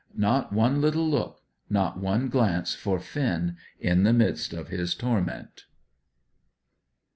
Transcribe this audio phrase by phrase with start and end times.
[0.17, 5.65] Not one little look; not one glance for Finn in the midst of his torment!